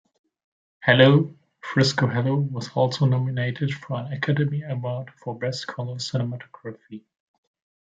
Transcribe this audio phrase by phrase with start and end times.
[0.83, 7.03] "Hello, Frisco, Hello" was also nominated for an Academy Award for Best Color Cinematography.